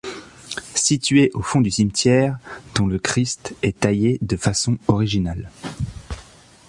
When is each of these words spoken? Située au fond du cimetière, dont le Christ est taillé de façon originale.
Située 0.73 1.29
au 1.35 1.43
fond 1.43 1.61
du 1.61 1.69
cimetière, 1.69 2.39
dont 2.73 2.87
le 2.87 2.97
Christ 2.97 3.53
est 3.61 3.81
taillé 3.81 4.17
de 4.23 4.35
façon 4.35 4.79
originale. 4.87 5.51